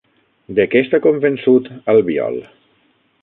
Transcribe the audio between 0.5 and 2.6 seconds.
De què està convençut Albiol?